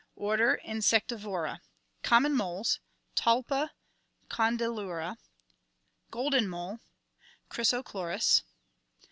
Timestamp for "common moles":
2.01-2.79